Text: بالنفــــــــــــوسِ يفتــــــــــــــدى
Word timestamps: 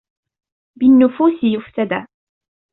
بالنفــــــــــــوسِ 0.79 1.43
يفتــــــــــــــدى 1.43 2.05